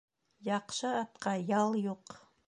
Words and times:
Яҡшы 0.47 0.93
атҡа 1.01 1.33
ял 1.53 1.77
юҡ. 1.83 2.17